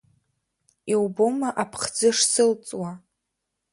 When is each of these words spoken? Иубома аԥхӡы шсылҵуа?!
Иубома 0.91 1.49
аԥхӡы 1.61 2.09
шсылҵуа?! 2.17 2.91